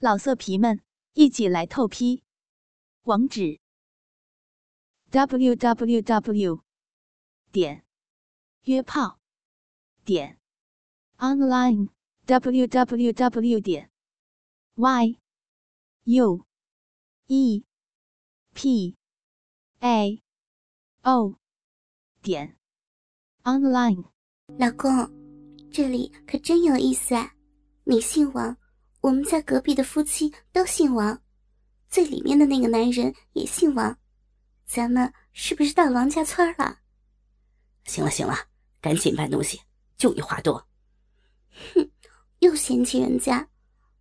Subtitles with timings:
[0.00, 0.80] 老色皮们，
[1.14, 2.22] 一起来透批！
[3.02, 3.58] 网址
[5.10, 6.62] ：w w w
[7.50, 7.84] 点
[8.62, 9.18] 约炮
[10.04, 10.38] 点
[11.16, 11.88] online
[12.26, 13.90] w w w 点
[14.76, 15.18] y
[16.04, 16.46] u
[17.26, 17.64] e
[18.54, 18.96] p
[19.80, 20.22] a
[21.02, 21.34] o
[22.22, 22.56] 点
[23.42, 24.04] online。
[24.46, 25.10] 老公，
[25.72, 27.34] 这里可真有意思啊！
[27.82, 28.56] 你姓王。
[29.08, 31.18] 我们家隔壁的夫妻都姓王，
[31.88, 33.96] 最里面的那个男人也姓王，
[34.66, 36.80] 咱们是不是到王家村了？
[37.86, 38.36] 行了行了，
[38.82, 39.62] 赶紧搬东西，
[39.96, 40.62] 就你话多。
[41.74, 41.90] 哼，
[42.40, 43.48] 又嫌弃人家，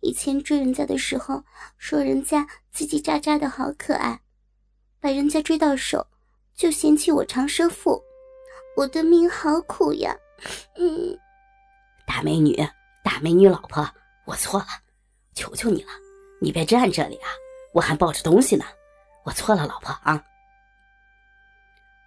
[0.00, 1.44] 以前追人家的时候
[1.76, 4.20] 说人家叽叽喳喳的好可爱，
[4.98, 6.04] 把人家追到手
[6.56, 8.02] 就嫌弃我长舌妇，
[8.76, 10.12] 我的命好苦呀。
[10.76, 11.16] 嗯，
[12.04, 12.56] 大美女，
[13.04, 13.88] 大美女老婆。
[14.24, 14.66] 我错了，
[15.38, 15.90] 求求你了，
[16.40, 17.30] 你别站这里啊！
[17.72, 18.64] 我还抱着东西呢。
[19.24, 20.20] 我错了，老婆啊。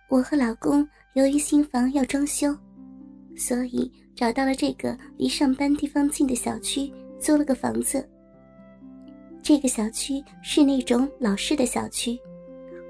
[0.09, 2.53] 我和老公由于新房要装修，
[3.37, 8.05] 所以找到了这个离上班地方近的小区，租了个房子。
[9.41, 12.19] 这个小区是那种老式的小区，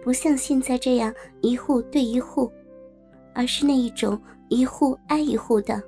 [0.03, 2.51] 不像现在这样一户对一户，
[3.35, 5.79] 而是那一种一户挨一户的。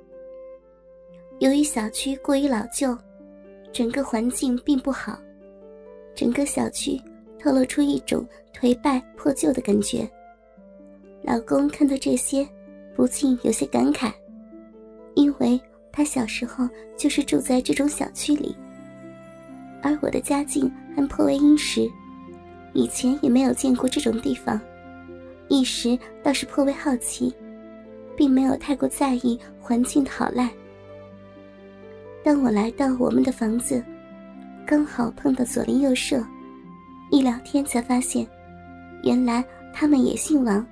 [1.40, 2.96] 由于小区过于老旧。
[3.74, 5.18] 整个环境并不好，
[6.14, 6.96] 整个小区
[7.40, 8.24] 透露出一种
[8.56, 10.08] 颓败破旧的感觉。
[11.24, 12.48] 老公看到这些，
[12.94, 14.12] 不禁有些感慨，
[15.16, 18.54] 因为他小时候就是住在这种小区里，
[19.82, 21.90] 而我的家境还颇为殷实，
[22.74, 24.60] 以前也没有见过这种地方，
[25.48, 27.34] 一时倒是颇为好奇，
[28.16, 30.48] 并没有太过在意环境的好赖。
[32.24, 33.84] 当我来到我们的房子，
[34.66, 36.24] 刚好碰到左邻右舍，
[37.10, 38.26] 一聊天才发现，
[39.02, 39.44] 原来
[39.74, 40.66] 他们也姓王。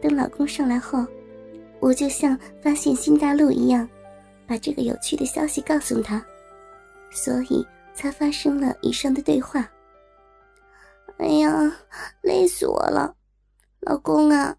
[0.00, 1.06] 等老公上来后，
[1.80, 3.86] 我就像发现新大陆一样，
[4.46, 6.24] 把这个有趣的消息告诉他，
[7.10, 9.68] 所以才发生了以上的对话。
[11.18, 11.70] 哎呀，
[12.22, 13.14] 累死我了！
[13.80, 14.56] 老公啊，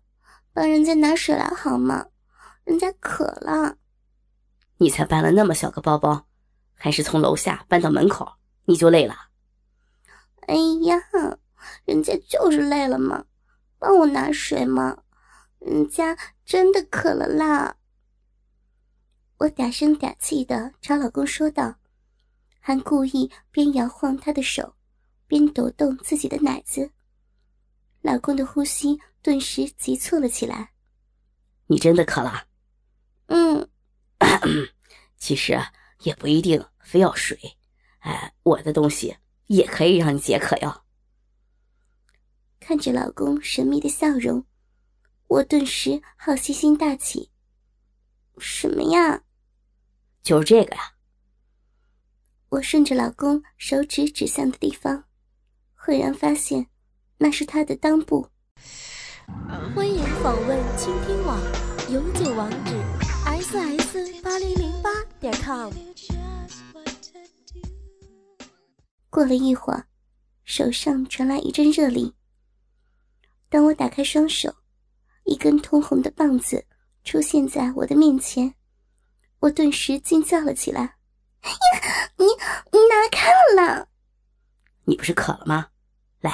[0.54, 2.06] 帮人家拿水来好吗？
[2.64, 3.76] 人家渴了。
[4.80, 6.26] 你才搬了那么小个包包，
[6.74, 8.34] 还是从楼下搬到门口，
[8.66, 9.14] 你就累了？
[10.48, 10.98] 哎呀，
[11.86, 13.26] 人家就是累了嘛，
[13.78, 15.04] 帮我拿水嘛，
[15.60, 17.76] 人家真的渴了啦。
[19.38, 21.76] 我嗲声嗲气的朝老公说道，
[22.60, 24.76] 还故意边摇晃他的手，
[25.28, 26.92] 边抖动自己的奶子。
[28.02, 30.72] 老公的呼吸顿时急促了起来。
[31.68, 32.46] 你真的渴了？
[34.44, 34.68] 嗯。
[35.18, 35.60] 其实
[36.00, 37.38] 也不一定非要水，
[38.00, 39.18] 哎，我的东西
[39.48, 40.86] 也可以让你解渴哟。
[42.62, 44.46] 看着老公神秘的笑容，
[45.28, 47.32] 我顿时好奇心大起。
[48.38, 49.24] 什么呀？
[50.24, 50.94] 就是这个呀。
[52.48, 55.04] 我顺着老公手指指向的地方，
[55.74, 56.68] 赫然发现
[57.18, 58.30] 那是他的裆部。
[59.76, 61.38] 欢迎访问倾听网，
[61.92, 62.74] 永久网址
[63.52, 64.90] ：ss 八零零八
[65.20, 65.74] 点 com。
[69.10, 69.88] 过了一会儿，
[70.46, 72.14] 手上传来一阵热力。
[73.50, 74.54] 当我打开双手，
[75.24, 76.64] 一根通红的棒子
[77.04, 78.54] 出现在我的面前，
[79.40, 80.82] 我顿时惊叫了起来
[81.42, 83.90] ：“呀，你你拿看了！
[84.84, 85.70] 你不是渴了吗？
[86.22, 86.32] 来，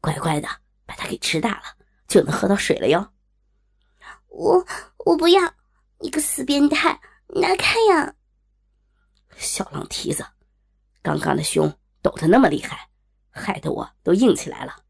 [0.00, 0.48] 乖乖的
[0.86, 1.64] 把它给吃大了。”
[2.06, 3.12] 就能喝到水了哟！
[4.28, 4.64] 我
[4.98, 5.54] 我不要！
[6.04, 8.14] 你个死变态，拿开呀！
[9.38, 10.22] 小浪蹄子，
[11.00, 12.90] 刚刚的胸抖得那么厉害，
[13.30, 14.84] 害得我都硬起来了。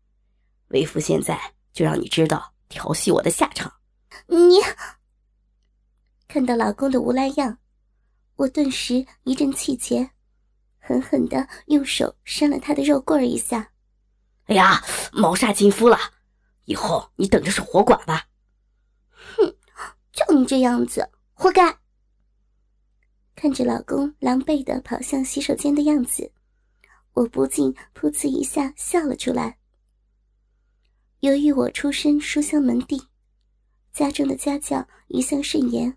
[0.70, 3.72] 为夫现在就让你知道调戏我的下场！
[4.26, 4.58] 你
[6.26, 7.58] 看到老公的无赖样，
[8.34, 10.10] 我顿时一阵气结，
[10.80, 13.70] 狠狠的用手扇了他的肉棍儿一下。
[14.46, 15.96] 哎呀，谋杀亲夫了！
[16.64, 18.26] 以后你等着守活寡吧！
[19.36, 19.54] 哼，
[20.12, 21.76] 就你这样子，活该！
[23.34, 26.30] 看着老公狼狈的跑向洗手间的样子，
[27.12, 29.58] 我不禁噗呲一下笑了出来。
[31.20, 33.02] 由于我出身书香门第，
[33.92, 35.92] 家中的家教一向甚严，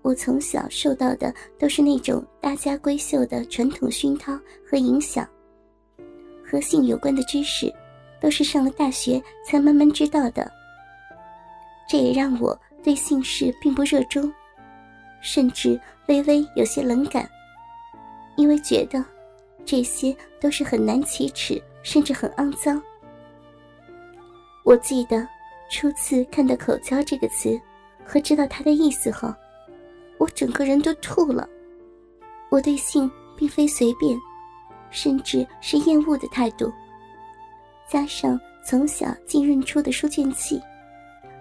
[0.00, 4.32] 我从小受到的都是那种大家闺秀的传统熏陶
[4.66, 5.28] 和影响，
[6.44, 7.72] 和性有关的知识。
[8.20, 10.50] 都是上了大学才慢慢知道的，
[11.88, 14.32] 这也让我对姓氏并不热衷，
[15.20, 17.28] 甚至微微有些冷感，
[18.34, 19.04] 因为觉得
[19.62, 22.82] 这些都是很难启齿，甚至很肮脏。
[24.64, 25.28] 我记得
[25.70, 27.60] 初次看到“口交”这个词
[28.06, 29.34] 和知道它的意思后，
[30.16, 31.46] 我整个人都吐了。
[32.48, 34.18] 我对性并非随便，
[34.90, 36.72] 甚至是厌恶的态度，
[37.86, 40.58] 加上从小浸润出的书卷气，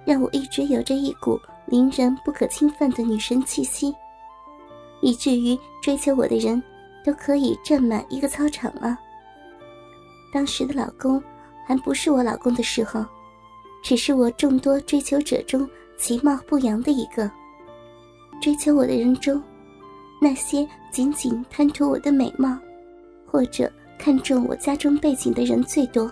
[0.07, 3.93] 让我一直有着一股凌人不可侵犯的女神气息，
[5.01, 6.63] 以至于追求我的人
[7.03, 8.97] 都可以占满一个操场了。
[10.31, 11.21] 当时的老公
[11.65, 13.03] 还不是我老公的时候，
[13.83, 17.29] 只是我众多追求者中其貌不扬的一个。
[18.41, 19.43] 追求我的人中。
[20.21, 22.57] 那些仅仅贪图我的美貌，
[23.29, 23.69] 或者
[23.99, 26.09] 看中我家中背景的人最多，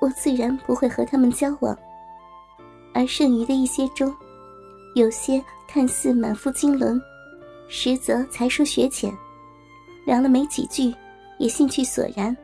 [0.00, 1.78] 我自然不会和他们交往。
[2.94, 4.14] 而剩余的一些中，
[4.94, 6.98] 有些看似满腹经纶，
[7.68, 9.14] 实则才疏学浅，
[10.06, 10.94] 聊了没几句，
[11.38, 12.34] 也兴趣索然。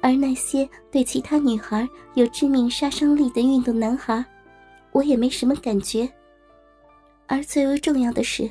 [0.00, 4.24] 而那些对其他女孩有致命杀伤力的运动男孩，
[4.92, 6.08] 我也没什么感觉。
[7.26, 8.48] 而最为重要的是。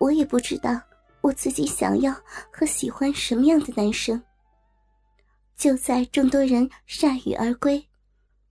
[0.00, 0.80] 我也不知道
[1.20, 2.14] 我自己想要
[2.52, 4.22] 和喜欢什么样的男生。
[5.56, 7.84] 就在众多人铩羽而归，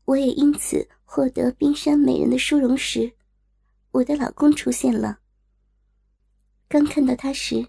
[0.04, 3.10] 我也因此获得冰山美人的殊荣时，
[3.92, 5.18] 我的老公出现了。
[6.68, 7.66] 刚看到他时，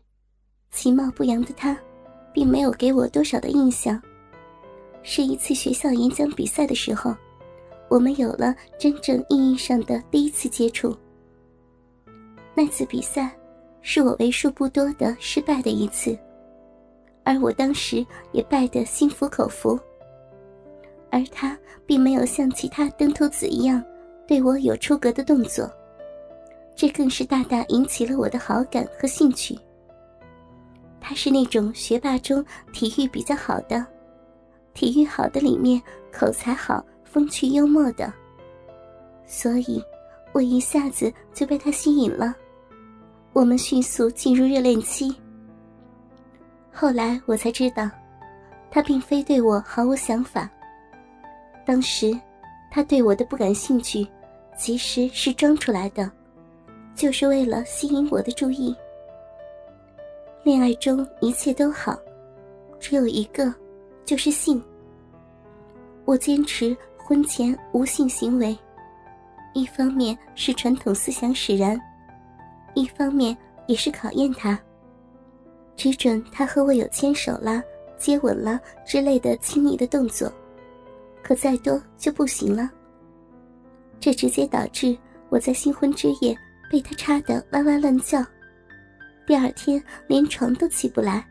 [0.71, 1.79] 其貌不扬的他，
[2.35, 4.03] 并没有给我多少的印象。
[5.05, 7.17] 是一次学校演讲比赛的时候，
[7.89, 10.95] 我们有了真正意义上的第一次接触。
[12.55, 13.33] 那次比赛。
[13.81, 16.19] 是我为数不多的失败的一次，
[17.25, 19.79] 而我当时也败得心服口服。
[21.11, 21.57] 而他
[21.87, 23.83] 并没有像其他登徒子一样
[24.27, 25.71] 对我有出格的动作，
[26.77, 29.59] 这更是大大引起了我的好感和兴趣。
[31.01, 33.85] 他是那种学霸中体育比较好的，
[34.75, 35.81] 体育好的里面
[36.13, 38.13] 口才好、风趣幽默的，
[39.27, 39.83] 所以
[40.33, 42.35] 我一下子就被他吸引了。
[43.33, 45.15] 我们迅速进入热恋期。
[46.73, 47.89] 后来我才知道，
[48.71, 50.51] 他并非对我毫无想法。
[51.69, 52.19] 当时，
[52.71, 54.09] 他对我的不感兴趣，
[54.57, 56.11] 其实是装出来的，
[56.95, 58.75] 就是为了吸引我的注意。
[60.43, 61.95] 恋爱中一切都好，
[62.81, 63.55] 只有一个，
[64.07, 64.63] 就是性。
[66.07, 68.57] 我坚持婚前无性行为，
[69.53, 71.79] 一方面是传统思想使然。
[72.73, 73.37] 一方面
[73.67, 74.59] 也是考验他，
[75.77, 77.63] 只准他和我有牵手啦、
[77.99, 80.33] 接吻啦之类的亲密的动作，
[81.29, 82.71] 可再多就不行了。
[84.01, 84.97] 这直接导致
[85.29, 86.35] 我在新婚之夜
[86.71, 88.25] 被他插得哇哇乱叫，
[89.27, 91.23] 第二天连床都起不来。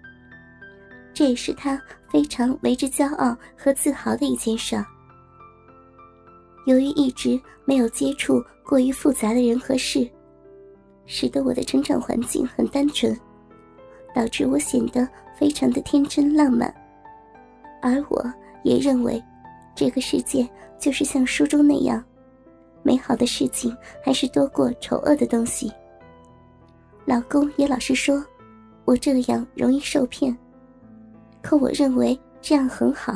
[1.16, 4.76] 这也是他非常为之骄傲和自豪的一件事。
[6.68, 10.08] 由于一直没有接触过于复杂的人和事。
[11.08, 13.20] 使得我的成长环境很单纯，
[14.14, 15.08] 导致我显得
[15.40, 16.72] 非常的天真浪漫，
[17.82, 18.34] 而我
[18.64, 19.24] 也认为，
[19.78, 22.04] 这个世界就是像书中那样，
[22.82, 25.72] 美好的事情还是多过丑恶的东西。
[27.06, 28.26] 老公也老是说，
[28.86, 30.36] 我这样容易受骗，
[31.44, 33.16] 可我认为这样很好，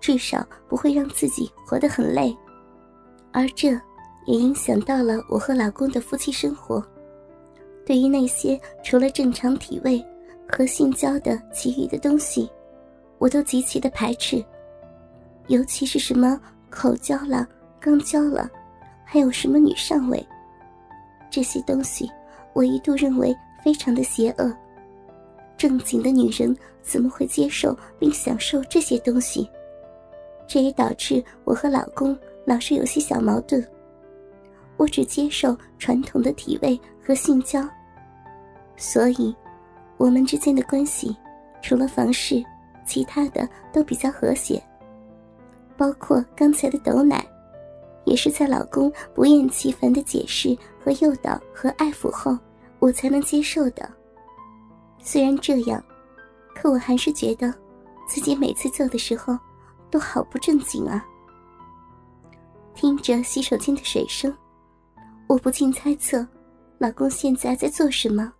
[0.00, 2.36] 至少不会让自己活得很累，
[3.32, 3.80] 而这。
[4.26, 6.84] 也影响到了我和老公的夫妻生活。
[7.86, 10.04] 对于那些除了正常体位
[10.46, 12.48] 和性交的其余的东西，
[13.18, 14.44] 我都极其的排斥。
[15.50, 16.40] 尤其是什么
[16.70, 17.44] 口交了、
[17.82, 18.48] 肛交了，
[19.04, 20.24] 还有什么女上位，
[21.28, 22.08] 这些东西，
[22.52, 24.56] 我一度认为非常的邪恶。
[25.56, 29.50] 正经的女人怎么会接受并享受这些东西？
[30.46, 33.60] 这也导致我和老公老是有些小矛盾。
[34.76, 37.68] 我只接受传统的体位和性交，
[38.76, 39.34] 所以，
[39.96, 41.16] 我们之间的关系，
[41.60, 42.40] 除了房事，
[42.86, 44.62] 其他的都比较和谐。
[45.80, 47.26] 包括刚才的抖奶，
[48.04, 52.38] 也是在老公不厌其烦的解释和诱导和爱抚后，
[52.80, 53.90] 我才能接受的。
[54.98, 55.82] 虽然这样，
[56.54, 57.54] 可我还是觉得，
[58.06, 59.38] 自己每次做的时候，
[59.90, 61.02] 都好不正经啊。
[62.74, 64.36] 听着洗手间的水声。
[65.28, 66.28] 我不禁猜测，
[66.76, 68.30] 老公现在在做什么？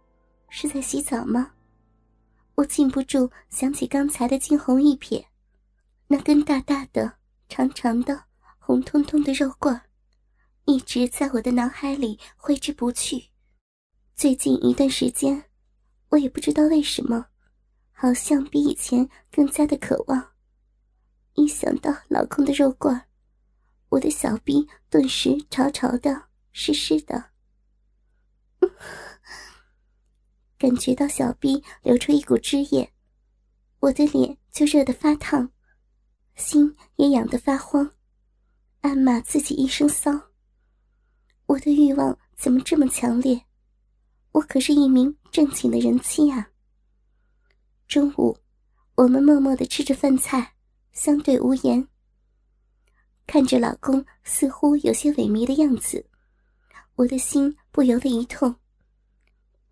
[0.50, 1.52] 是在洗澡吗？
[2.56, 5.25] 我禁不住想起刚才的惊鸿一瞥，
[6.06, 7.11] 那根大大的、
[7.50, 8.26] 长长的、
[8.61, 9.78] 红彤彤的肉棍
[10.66, 13.30] 一直在我的脑海里挥之不去。
[14.14, 15.47] 最近一段时间，
[16.11, 17.26] 我也不知道为什么，
[17.90, 20.30] 好像比以前更加的渴望。
[21.35, 23.02] 一想到老公的肉棍
[23.88, 27.33] 我的小臂顿时潮潮的、湿湿的，
[30.57, 32.92] 感觉到小臂流出一股汁液，
[33.80, 35.50] 我的脸就热得发烫，
[36.40, 37.92] 心也痒得发慌，
[38.80, 40.11] 暗骂自己一声骚。
[41.47, 43.44] 我的欲望怎么这么强烈？
[44.32, 46.50] 我可是一名正经的人妻啊！
[47.87, 48.38] 中午，
[48.94, 50.54] 我们默默的吃着饭菜，
[50.92, 51.87] 相对无言。
[53.26, 56.09] 看着老公似乎有些萎靡的样子，
[56.94, 58.56] 我的心不由得一痛。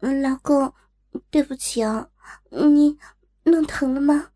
[0.00, 0.72] 老公，
[1.30, 2.10] 对不起啊，
[2.50, 2.98] 你
[3.44, 4.32] 弄疼了吗？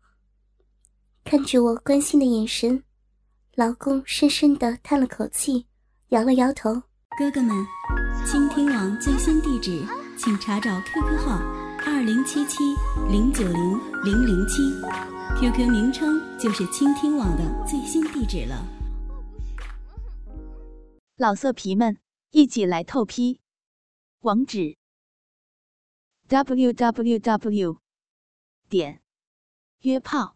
[1.23, 2.83] 看着我关心的眼神，
[3.55, 5.65] 老公深深的叹了口气，
[6.09, 6.73] 摇了摇头。
[7.17, 7.65] 哥哥们，
[8.25, 9.83] 倾听网最新地址，
[10.17, 11.37] 请查找 QQ 号
[11.85, 12.57] 二零七七
[13.09, 14.61] 零九零零零七
[15.39, 18.65] ，QQ 名称就是倾听网的最新地址了。
[21.15, 21.97] 老色皮们，
[22.31, 23.39] 一起来透批，
[24.19, 24.75] 网址
[26.27, 27.77] ：w w w
[28.67, 29.01] 点
[29.81, 30.35] 约炮